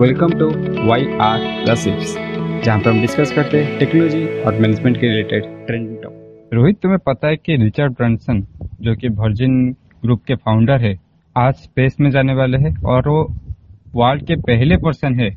[0.00, 0.46] Welcome to
[0.88, 2.14] Y R gossips
[2.64, 6.98] जहाँ पर हम डिस्कस करते हैं टेक्नोलॉजी और मैनेजमेंट के रिलेटेड ट्रेंडिंग टॉपिक रोहित, तुम्हें
[7.06, 8.42] पता है कि रिचर्ड ब्रांसन
[8.82, 9.70] जो कि वर्जिन
[10.02, 10.94] ग्रुप के फाउंडर है,
[11.36, 13.22] आज स्पेस में जाने वाले हैं और वो
[13.94, 15.30] वर्ल्ड के पहले पर्सन है।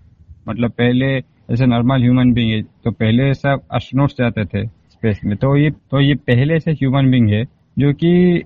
[0.48, 5.36] मतलब पहले ऐसे नॉर्मल ह्यूमन बींग है तो पहले सब एस्ट्रोनॉट्स जाते थे स्पेस में।
[5.38, 7.44] तो ये तो ये पहले ऐसे ह्यूमन बींग है,
[7.78, 8.44] जो कि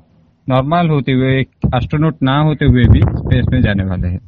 [0.47, 4.19] नॉर्मल होते हुए एस्ट्रोनॉट ना होते हुए भी स्पेस में जाने वाले हैं।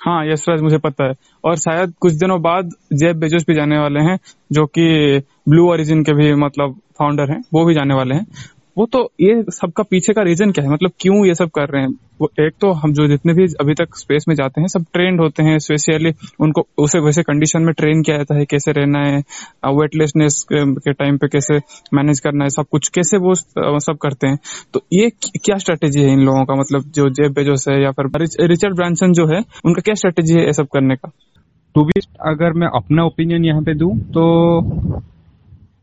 [0.00, 1.14] हाँ यशराज मुझे पता है।
[1.44, 4.18] और शायद कुछ दिनों बाद जेब बेजोस भी जाने वाले हैं,
[4.52, 5.18] जो कि
[5.48, 8.26] ब्लू ओरिजिन के भी मतलब फाउंडर हैं, वो भी जाने वाले हैं।
[8.80, 10.70] वो तो ये सबका पीछे का रीजन क्या है?
[10.70, 11.90] मतलब क्यों ये सब कर रहे हैं?
[12.20, 15.20] वो एक तो हम जो जितने भी अभी तक स्पेस में जाते हैं, सब ट्रेंड
[15.20, 19.18] होते हैं स्पेशली उनको उसे वैसे कंडीशन में ट्रेन किया जाता है कैसे रहना है
[19.72, 21.58] वेटलेसनेस के टाइम पे कैसे
[21.94, 23.34] मैनेज करना है, सब कुछ कैसे वो
[23.80, 24.38] सब करते हैं।
[24.74, 25.10] तो ये
[25.44, 26.54] क्या स्ट्रेटेजी है इन लोगों का?
[26.54, 28.10] मतलब जो जेब बेजोस है या फिर
[28.48, 31.10] रिचर्ड ब्रांसन जो है, उनका क्या स्ट्रेटेजी है ये सब करने का?
[31.74, 34.22] टू बी अगर मैं अपना ओपिनियन यहाँ पे दू तो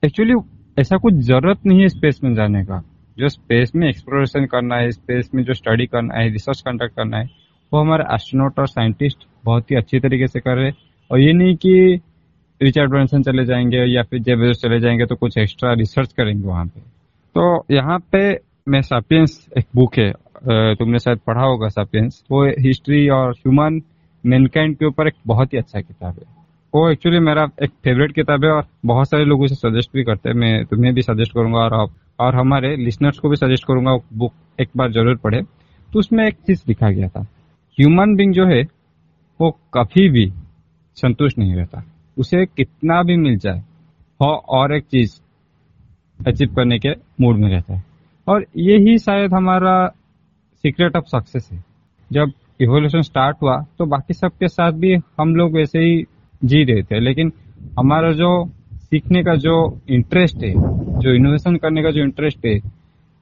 [0.06, 0.34] एक्चुअली
[0.78, 2.82] ऐसा कुछ ज़रूरत नहीं है स्पेस में जाने का।
[3.18, 7.18] जो स्पेस में एक्सप्लोरेशन करना है स्पेस में जो स्टडी करना है रिसर्च कंडक्ट करना
[7.18, 7.30] है,
[7.72, 10.76] वो हमारे एस्ट्रोनॉट और साइंटिस्ट बहुत ही अच्छी तरीके से कर रहे हैं।
[11.12, 12.02] और ये नहीं कि
[12.62, 16.66] रिचर्ड ब्रांसन चले जाएँगे या फिर जे चले जाएँगे तो कुछ एक्स्ट्रा रिसर्च करेंगे वहाँ
[16.66, 16.80] पे।
[17.36, 20.12] तो यहाँ पे मैं सापियंस एक बुक है
[20.76, 23.82] तुमने शायद पढ़ा होगा सापियंस वो हिस्ट्री और ह्यूमन
[24.24, 26.37] मैनकाइंड के ऊपर एक बहुत ही अच्छा किताब है।
[26.78, 30.30] वो एक्चुअली मेरा एक फेवरेट किताब है और बहुत सारे लोग उसे सजेस्ट भी करते
[30.30, 33.96] हैं। मैं तुम्हें भी सजेस्ट करूँगा और आप, और हमारे लिसनर्स को भी सजेस्ट करूँगा
[34.14, 35.42] बुक एक बार ज़रूर पढ़े।
[35.90, 37.22] तो उसमें एक चीज़ लिखा गया था।
[37.78, 38.62] ह्यूमन बींग जो है,
[39.40, 40.32] वो कभी भी
[40.98, 41.84] संतुष्ट नहीं रहता।
[42.18, 43.60] उसे कितना भी मिल जाए,
[44.20, 45.20] हो और एक चीज़
[46.20, 46.90] अचीव करने के
[47.22, 47.84] मूड में रहता है।
[48.28, 49.88] और यही शायद हमारा
[50.64, 51.64] सीक्रेट ऑफ़ सक्सेस है।
[52.12, 52.32] जब
[52.62, 56.04] इवोल्यूशन स्टार्ट हुआ तो बाकी सबके साथ भी हम लोग वैसे ही
[56.44, 57.32] जी रहे थे। लेकिन
[57.80, 60.54] हमारा जो सीखने का जो इंटरेस्ट है,
[61.00, 62.60] जो इनोवेशन करने का जो इंटरेस्ट है,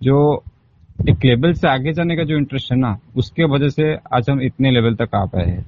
[0.03, 0.43] जो
[1.09, 4.41] एक लेवल से आगे जाने का जो इंटरेस्ट है ना, उसके वजह से आज हम
[4.41, 5.65] इतने लेवल तक आ पाए हैं।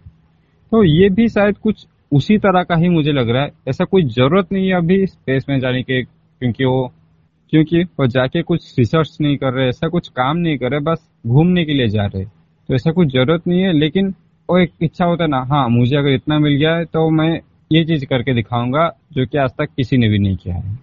[0.71, 4.03] तो ये भी शायद कुछ उसी तरह का ही मुझे लग रहा है। ऐसा कोई
[4.03, 6.93] ज़रूरत नहीं है अभी स्पेस में जाने के, क्योंकि वो
[7.49, 11.09] क्योंकि वो जाके कुछ रिसर्च नहीं कर रहे, ऐसा कुछ काम नहीं कर रहे, बस
[11.27, 12.25] घूमने के लिए जा रहे।
[12.67, 14.13] तो ऐसा कुछ ज़रूरत नहीं है, लेकिन
[14.49, 17.39] वो एक इच्छा होता है ना हाँ मुझे अगर इतना मिल गया है तो मैं
[17.71, 20.77] ये चीज़ करके दिखाऊँगा, जो कि आज तक किसी ने भी नहीं किया है।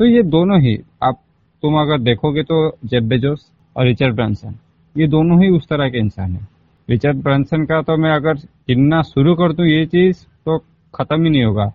[0.00, 1.20] तो ये दोनों ही, आप,
[1.62, 4.54] तुम अगर देखोगे तो जेब बेजोस और रिचर्ड ब्रांसन,
[4.96, 6.48] ये दोनों ही उस तरह के इंसान है।
[6.88, 8.34] रिचर्ड ब्रांसन का तो मैं अगर
[8.68, 10.58] गिनना शुरू कर दू ये चीज़ तो
[10.94, 11.72] खत्म ही नहीं होगा।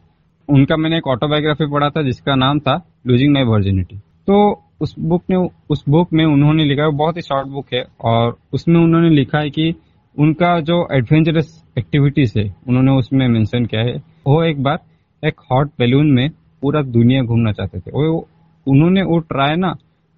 [0.50, 5.24] उनका मैंने एक ऑटोबायोग्राफी पढ़ा था, जिसका नाम था लूजिंग माई वर्जिनिटी तो उस बुक
[5.30, 5.36] ने,
[5.70, 9.40] उस बुक में उन्होंने लिखा है बहुत ही शॉर्ट बुक है, और उसमें उन्होंने लिखा
[9.40, 9.74] है कि
[10.19, 13.94] उनका जो एडवेंचरस एक्टिविटीज़ है, उन्होंने उसमें मेंशन किया है।
[14.28, 14.80] वो एक बार
[15.28, 16.30] एक हॉट बैलून में
[16.62, 18.28] पूरा दुनिया घूमना चाहते थे। वो,
[18.68, 19.74] उन्होंने वो ट्राई ना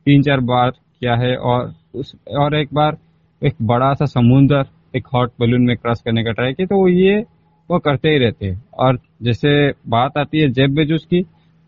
[0.05, 2.97] तीन चार बार किया है और उस, और एक बार
[3.43, 6.87] एक बड़ा सा समुंदर एक हॉट बैलून में क्रॉस करने का ट्राई किया। तो वो
[6.87, 7.25] ये,
[7.71, 11.21] वो करते ही रहते हैं। और जैसे बात आती है जेब बेजोस की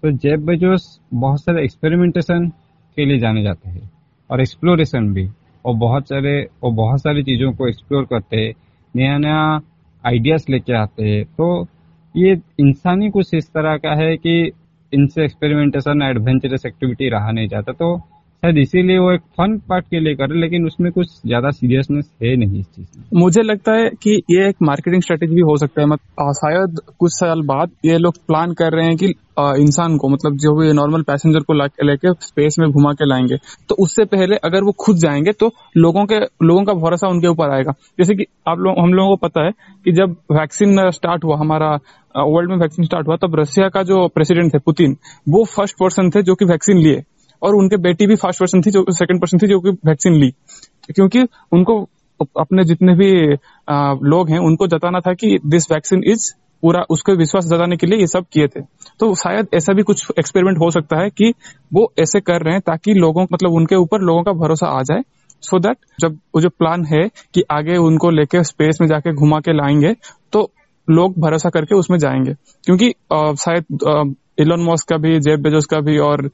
[0.04, 2.50] तो जेब बेजोस बहुत सारे एक्सपेरिमेंटेशन
[2.96, 3.92] के लिए जाने जाते हैं
[4.32, 5.30] और एक्सप्लोरेशन भी।
[5.66, 8.54] और बहुत सारे, और बहुत सारी चीज़ों को एक्सप्लोर करते
[8.94, 9.62] नया नया
[10.04, 11.68] आइडियाज़ लेके आते। हैं तो
[12.16, 14.52] ये इंसानी कुछ इस तरह का है कि
[14.94, 17.96] इनसे एक्सपेरिमेंटेशन एडवेंचरस एक्टिविटी रहा नहीं जाता। तो
[18.44, 22.10] शायद इसीलिए वो एक फन पार्ट के लिए कर रहे लेकिन उसमें कुछ ज़्यादा सीरियसनेस
[22.24, 25.82] है नहीं इस चीज़ मुझे लगता है कि ये एक मार्केटिंग स्ट्रेटेजी भी हो सकता
[25.82, 29.14] है मतलब शायद कुछ साल बाद ये लोग प्लान कर रहे हैं कि
[29.62, 33.38] इंसान को मतलब जो भी नॉर्मल पैसेंजर को लेके स्पेस में घुमा के लाएँगे।
[33.70, 37.54] तो उससे पहले अगर वो खुद जाएँगे तो लोगों के, लोगों का भरोसा उनके ऊपर
[37.56, 39.52] आएगा। जैसे कि आप लोग, हम लोगों को पता है
[39.86, 41.72] कि जब वैक्सीन स्टार्ट हुआ, हमारा
[42.16, 44.96] वर्ल्ड में वैक्सीन स्टार्ट हुआ, तब रशिया का जो प्रेसिडेंट थे पुतिन
[45.30, 47.02] वो फ़र्स्ट पर्सन थे जो कि वैक्सीन लिए।
[47.44, 50.30] और उनके बेटी भी फ़र्स्ट पर्सन थी जो सेकंड पर्सन थी जो कि वैक्सीन ली।
[50.90, 51.82] क्योंकि उनको
[52.40, 53.12] अपने जितने भी
[54.10, 56.32] लोग हैं, उनको जताना था कि दिस वैक्सीन इज़
[56.64, 58.62] पूरा, उसको विश्वास जताने के लिए ये सब किए थे।
[59.00, 61.34] तो शायद ऐसा भी कुछ एक्सपेरिमेंट हो सकता है कि
[61.74, 65.02] वो ऐसे कर रहे हैं ताकि लोगों मतलब उनके ऊपर लोगों का भरोसा आ जाए
[65.44, 69.14] सो so दैट जब वो जो प्लान है कि आगे उनको लेके स्पेस में जाके
[69.14, 69.94] घुमा के लाएँगे
[70.34, 70.52] तो
[70.88, 72.34] लोग भरोसा करके उसमें जाएँगे।
[72.66, 72.90] क्योंकि
[73.44, 76.30] शायद इलोन मॉस का भी जेब बेजोस का भी और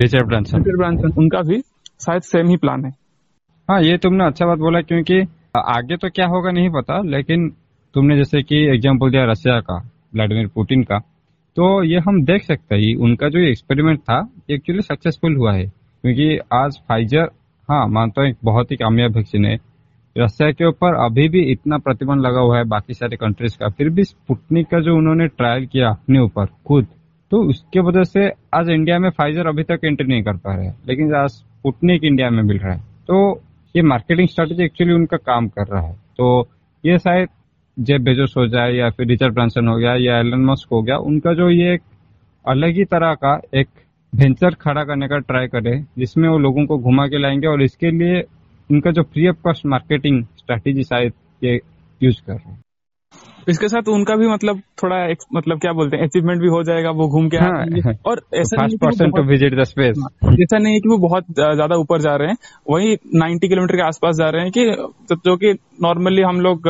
[0.00, 1.60] रिचर्ड ब्रांसन रिचर्ड ब्रांसन उनका भी
[2.00, 2.90] शायद सेम ही प्लान है।
[3.68, 5.20] हाँ ये तुमने अच्छा बात बोला क्योंकि
[5.58, 7.48] आगे तो क्या होगा नहीं पता लेकिन
[7.94, 9.76] तुमने जैसे कि एग्ज़ाम्पल दिया रशिया का
[10.14, 10.98] व्लादिमीर पुतिन का
[11.56, 14.18] तो ये हम देख सकते हैं। उनका जो एक्सपेरिमेंट था
[14.50, 17.30] एक्चुअली सक्सेसफुल हुआ है। क्योंकि आज फाइजर
[17.68, 19.54] हाँ मानता हूँ एक बहुत ही कामयाब वैक्सीन है।
[20.16, 23.88] रशिया के ऊपर अभी भी इतना प्रतिबंध लगा हुआ है बाकी सारे कंट्रीज़ का। फिर
[23.90, 26.86] भी स्पुटनिक का जो उन्होंने ट्रायल किया अपने ऊपर खुद
[27.30, 30.66] तो उसके वजह से आज इंडिया में फाइजर अभी तक एंट्री नहीं कर पा रहे
[30.66, 33.40] हैं, लेकिन आज स्पुटनिक इंडिया में मिल रहा है। तो
[33.74, 36.48] ये मार्केटिंग स्ट्रेटेजी एक्चुअली उनका काम कर रहा है। तो
[36.84, 37.28] ये शायद
[37.76, 40.96] जेब बेजोस हो जाए या फिर रिचर्ड ब्रांसन हो गया या एलन मस्क हो गया,
[40.96, 41.82] उनका जो ये एक
[42.44, 43.68] अलग ही तरह का एक
[44.12, 47.90] वेंचर खड़ा करने का ट्राई करे, जिसमें वो लोगों को घुमा के लाएँगे और इसके
[47.90, 48.22] लिए
[48.70, 51.12] उनका जो free of cost marketing strategy शायद
[51.44, 51.60] ये
[52.00, 52.62] यूज़ कर रहे हैं।
[53.48, 56.90] इसके साथ उनका भी मतलब थोड़ा एक, मतलब क्या बोलते हैं अचीवमेंट भी हो जाएगा
[56.90, 60.88] वो घूम के हाँ, और ऐसा person to visit the space ऐसा नहीं है कि
[60.88, 62.36] वो बहुत ज़्यादा ऊपर जा रहे हैं।
[62.70, 65.52] वही 90 किलोमीटर के आसपास जा रहे हैं कि जो कि
[65.82, 66.68] नॉर्मली हम लोग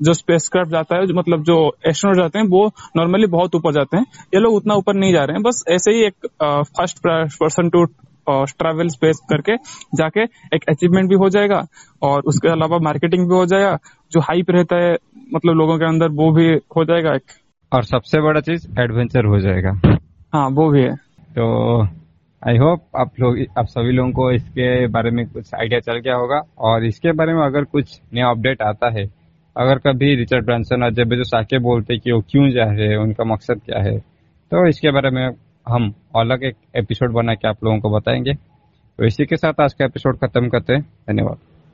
[0.00, 1.56] जो स्पेस क्राफ्ट जाता है जो मतलब जो
[1.88, 5.24] एस्ट्रोनॉट जाते हैं वो नॉर्मली बहुत ऊपर जाते हैं। ये लोग उतना ऊपर नहीं जा
[5.24, 7.84] रहे हैं। बस ऐसे ही एक first person to
[8.28, 9.56] travel space करके
[9.96, 10.22] जाके
[10.56, 11.66] एक अचीवमेंट भी हो जाएगा
[12.02, 13.76] और उसके अलावा मार्केटिंग भी हो जाएगा।
[14.12, 14.94] जो हाइप रहता है
[15.34, 17.22] मतलब लोगों के अंदर वो भी हो जाएगा एक।
[17.72, 19.80] और सबसे बड़ा चीज़ एडवेंचर हो जाएगा।
[20.32, 20.96] हाँ वो भी है।
[21.30, 21.82] तो
[22.48, 26.14] आई होप आप लोग आप सभी लोगों को इसके बारे में कुछ आइडिया चल गया
[26.14, 29.04] होगा। और इसके बारे में अगर कुछ नया अपडेट आता है
[29.56, 32.96] अगर कभी रिचर्ड ब्रांसन और जब जो साके बोलते कि वो क्यों जा रहे हैं
[32.96, 33.98] उनका मकसद क्या है
[34.50, 35.30] तो इसके बारे में
[35.68, 38.34] हम अलग एक एपिसोड बना के आप लोगों को बताएँगे।
[38.98, 41.55] तो इसी के साथ आज का एपिसोड खत्म करते हैं। धन्यवाद।